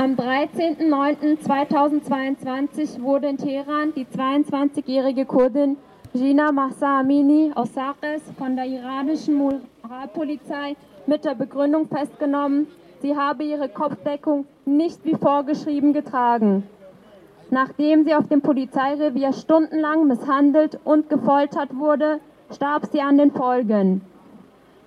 Am 0.00 0.14
13.09.2022 0.14 3.02
wurde 3.02 3.28
in 3.28 3.36
Teheran 3.36 3.92
die 3.94 4.06
22-jährige 4.06 5.26
Kurdin 5.26 5.76
Gina 6.14 6.52
Mahsa 6.52 7.00
Amini 7.00 7.52
aus 7.54 7.74
Saqqez 7.74 8.22
von 8.38 8.56
der 8.56 8.64
iranischen 8.64 9.34
Moralpolizei 9.34 10.76
mit 11.06 11.26
der 11.26 11.34
Begründung 11.34 11.86
festgenommen, 11.88 12.66
sie 13.02 13.14
habe 13.14 13.44
ihre 13.44 13.68
Kopfdeckung 13.68 14.46
nicht 14.64 15.04
wie 15.04 15.16
vorgeschrieben 15.16 15.92
getragen. 15.92 16.62
Nachdem 17.50 18.06
sie 18.06 18.14
auf 18.14 18.26
dem 18.26 18.40
Polizeirevier 18.40 19.34
stundenlang 19.34 20.06
misshandelt 20.06 20.80
und 20.82 21.10
gefoltert 21.10 21.76
wurde, 21.76 22.20
starb 22.50 22.86
sie 22.86 23.02
an 23.02 23.18
den 23.18 23.32
Folgen. 23.32 24.00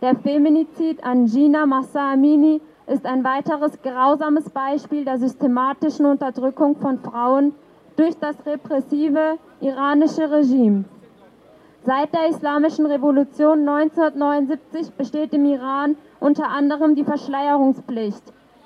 Der 0.00 0.16
Feminizid 0.16 1.04
an 1.04 1.26
Gina 1.26 1.66
Massa 1.66 2.14
Amini 2.14 2.62
ist 2.86 3.06
ein 3.06 3.24
weiteres 3.24 3.80
grausames 3.82 4.50
Beispiel 4.50 5.04
der 5.04 5.18
systematischen 5.18 6.06
Unterdrückung 6.06 6.76
von 6.76 6.98
Frauen 6.98 7.54
durch 7.96 8.16
das 8.18 8.36
repressive 8.44 9.38
iranische 9.60 10.30
Regime. 10.30 10.84
Seit 11.84 12.12
der 12.14 12.28
Islamischen 12.28 12.86
Revolution 12.86 13.68
1979 13.68 14.92
besteht 14.92 15.32
im 15.32 15.44
Iran 15.46 15.96
unter 16.20 16.48
anderem 16.48 16.94
die 16.94 17.04
Verschleierungspflicht, 17.04 18.22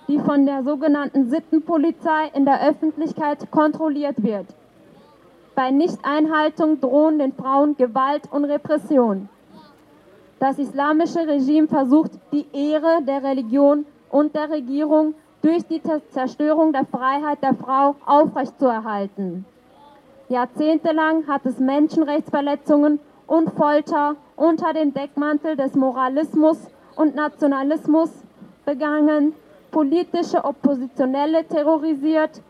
die 0.08 0.18
von 0.18 0.46
der 0.46 0.62
sogenannten 0.62 1.30
Sittenpolizei 1.30 2.30
in 2.34 2.44
der 2.44 2.68
Öffentlichkeit 2.68 3.50
kontrolliert 3.50 4.22
wird. 4.22 4.46
Bei 5.54 5.70
Nichteinhaltung 5.70 6.80
drohen 6.80 7.18
den 7.18 7.32
Frauen 7.32 7.76
Gewalt 7.76 8.30
und 8.30 8.44
Repression. 8.44 9.30
Das 10.38 10.58
islamische 10.58 11.26
Regime 11.26 11.66
versucht, 11.66 12.12
die 12.30 12.44
Ehre 12.52 13.02
der 13.02 13.22
Religion 13.22 13.86
und 14.16 14.34
der 14.34 14.48
Regierung 14.48 15.14
durch 15.42 15.66
die 15.66 15.82
Zerstörung 16.08 16.72
der 16.72 16.86
Freiheit 16.86 17.42
der 17.42 17.54
Frau 17.54 17.96
aufrechtzuerhalten. 18.06 19.44
Jahrzehntelang 20.30 21.26
hat 21.28 21.44
es 21.44 21.58
Menschenrechtsverletzungen 21.58 22.98
und 23.26 23.50
Folter 23.50 24.16
unter 24.36 24.72
dem 24.72 24.94
Deckmantel 24.94 25.54
des 25.54 25.74
Moralismus 25.74 26.56
und 26.96 27.14
Nationalismus 27.14 28.10
begangen, 28.64 29.34
politische 29.70 30.42
Oppositionelle 30.42 31.46
terrorisiert, 31.46 32.40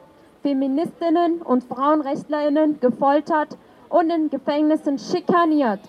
Feministinnen 0.43 1.43
und 1.43 1.65
Frauenrechtlerinnen 1.65 2.79
gefoltert 2.79 3.59
und 3.89 4.11
in 4.11 4.31
Gefängnissen 4.31 5.01
schikaniert. 5.01 5.81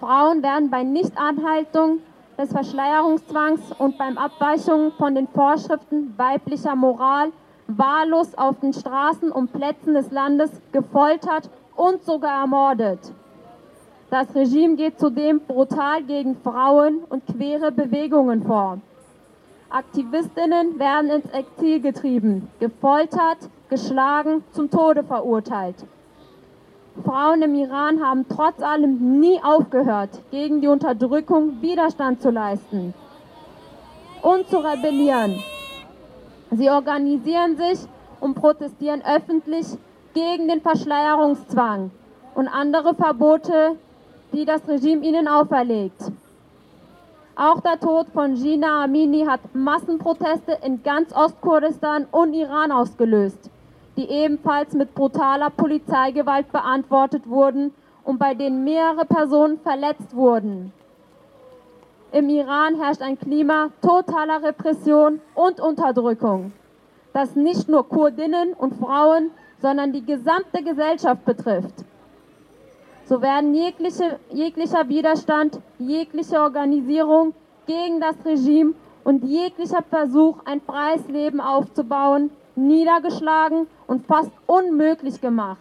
Frauen 0.00 0.42
werden 0.42 0.70
bei 0.70 0.82
Nichtanhaltung 0.82 1.98
des 2.36 2.50
Verschleierungszwangs 2.50 3.60
und 3.78 3.98
beim 3.98 4.18
Abweichung 4.18 4.92
von 4.92 5.14
den 5.14 5.28
Vorschriften 5.28 6.14
weiblicher 6.16 6.74
Moral 6.74 7.32
wahllos 7.66 8.34
auf 8.36 8.60
den 8.60 8.72
Straßen 8.72 9.30
und 9.32 9.52
Plätzen 9.52 9.94
des 9.94 10.10
Landes 10.10 10.50
gefoltert 10.72 11.48
und 11.76 12.02
sogar 12.04 12.40
ermordet. 12.42 13.00
Das 14.10 14.34
Regime 14.34 14.76
geht 14.76 15.00
zudem 15.00 15.40
brutal 15.40 16.02
gegen 16.02 16.36
Frauen 16.36 16.98
und 17.08 17.26
queere 17.26 17.72
Bewegungen 17.72 18.42
vor. 18.42 18.78
Aktivistinnen 19.70 20.78
werden 20.78 21.10
ins 21.10 21.30
Exil 21.32 21.80
getrieben, 21.80 22.48
gefoltert, 22.60 23.38
geschlagen, 23.68 24.44
zum 24.52 24.70
Tode 24.70 25.02
verurteilt. 25.02 25.76
Frauen 27.02 27.42
im 27.42 27.54
Iran 27.56 28.04
haben 28.04 28.24
trotz 28.28 28.62
allem 28.62 29.20
nie 29.20 29.40
aufgehört, 29.42 30.10
gegen 30.30 30.60
die 30.60 30.68
Unterdrückung 30.68 31.60
Widerstand 31.60 32.22
zu 32.22 32.30
leisten 32.30 32.94
und 34.22 34.48
zu 34.48 34.58
rebellieren. 34.58 35.42
Sie 36.52 36.70
organisieren 36.70 37.56
sich 37.56 37.80
und 38.20 38.34
protestieren 38.34 39.02
öffentlich 39.04 39.66
gegen 40.14 40.46
den 40.46 40.60
Verschleierungszwang 40.60 41.90
und 42.36 42.48
andere 42.48 42.94
Verbote, 42.94 43.76
die 44.32 44.44
das 44.44 44.66
Regime 44.68 45.04
ihnen 45.04 45.26
auferlegt. 45.26 46.12
Auch 47.36 47.60
der 47.60 47.80
Tod 47.80 48.06
von 48.14 48.36
Gina 48.36 48.84
Amini 48.84 49.24
hat 49.24 49.40
Massenproteste 49.52 50.58
in 50.64 50.84
ganz 50.84 51.12
Ostkurdistan 51.12 52.06
und 52.12 52.32
Iran 52.32 52.70
ausgelöst, 52.70 53.50
die 53.96 54.08
ebenfalls 54.08 54.72
mit 54.72 54.94
brutaler 54.94 55.50
Polizeigewalt 55.50 56.50
beantwortet 56.50 57.28
wurden 57.28 57.72
und 58.02 58.18
bei 58.18 58.34
denen 58.34 58.64
mehrere 58.64 59.04
Personen 59.04 59.58
verletzt 59.60 60.14
wurden. 60.14 60.72
Im 62.12 62.28
Iran 62.28 62.80
herrscht 62.80 63.02
ein 63.02 63.18
Klima 63.18 63.70
totaler 63.82 64.42
Repression 64.42 65.20
und 65.34 65.60
Unterdrückung, 65.60 66.52
das 67.12 67.34
nicht 67.34 67.68
nur 67.68 67.88
Kurdinnen 67.88 68.52
und 68.52 68.74
Frauen, 68.76 69.30
sondern 69.60 69.92
die 69.92 70.04
gesamte 70.04 70.62
Gesellschaft 70.62 71.24
betrifft. 71.24 71.84
So 73.06 73.20
werden 73.20 73.54
jegliche, 73.54 74.18
jeglicher 74.30 74.88
Widerstand, 74.88 75.60
jegliche 75.78 76.40
Organisierung 76.40 77.34
gegen 77.66 78.00
das 78.00 78.16
Regime 78.24 78.74
und 79.04 79.24
jeglicher 79.24 79.82
Versuch, 79.82 80.38
ein 80.44 80.60
freies 80.60 81.06
Leben 81.08 81.40
aufzubauen, 81.40 82.30
niedergeschlagen 82.56 83.66
und 83.86 84.06
fast 84.06 84.30
unmöglich 84.46 85.20
gemacht. 85.20 85.58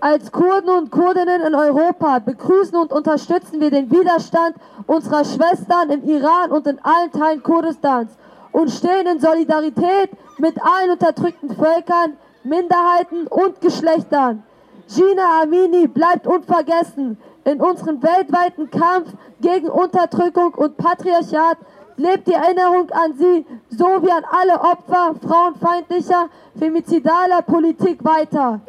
Als 0.00 0.30
Kurden 0.30 0.70
und 0.70 0.90
Kurdinnen 0.92 1.42
in 1.42 1.54
Europa 1.56 2.20
begrüßen 2.20 2.76
und 2.76 2.92
unterstützen 2.92 3.60
wir 3.60 3.70
den 3.70 3.90
Widerstand 3.90 4.54
unserer 4.86 5.24
Schwestern 5.24 5.90
im 5.90 6.04
Iran 6.04 6.52
und 6.52 6.68
in 6.68 6.78
allen 6.84 7.10
Teilen 7.10 7.42
Kurdistans 7.42 8.12
und 8.52 8.70
stehen 8.70 9.08
in 9.08 9.18
Solidarität 9.18 10.10
mit 10.38 10.54
allen 10.62 10.90
unterdrückten 10.92 11.50
Völkern, 11.50 12.16
Minderheiten 12.44 13.26
und 13.26 13.60
Geschlechtern. 13.60 14.44
Gina 14.88 15.42
Amini 15.42 15.86
bleibt 15.88 16.26
unvergessen. 16.26 17.18
In 17.44 17.60
unserem 17.60 18.02
weltweiten 18.02 18.70
Kampf 18.70 19.10
gegen 19.40 19.68
Unterdrückung 19.68 20.54
und 20.54 20.76
Patriarchat 20.76 21.58
lebt 21.98 22.26
die 22.26 22.32
Erinnerung 22.32 22.90
an 22.90 23.14
sie 23.18 23.44
sowie 23.70 24.10
an 24.10 24.24
alle 24.30 24.60
Opfer 24.60 25.14
frauenfeindlicher, 25.26 26.28
femizidaler 26.58 27.42
Politik 27.42 28.02
weiter. 28.04 28.60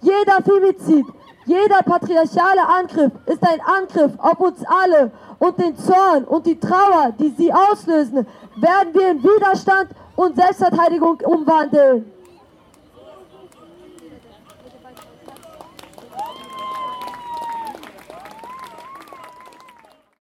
Jeder 0.00 0.42
Femizid, 0.44 1.06
jeder 1.46 1.82
patriarchale 1.84 2.66
Angriff 2.68 3.12
ist 3.26 3.42
ein 3.42 3.60
Angriff 3.60 4.12
auf 4.18 4.38
uns 4.40 4.64
alle 4.66 5.12
und 5.38 5.58
den 5.58 5.76
Zorn 5.76 6.24
und 6.24 6.46
die 6.46 6.58
Trauer, 6.58 7.12
die 7.18 7.30
sie 7.30 7.52
auslösen, 7.52 8.26
werden 8.56 8.94
wir 8.94 9.10
in 9.10 9.22
Widerstand 9.22 9.90
und 10.16 10.36
Selbstverteidigung 10.36 11.20
umwandeln. 11.24 12.10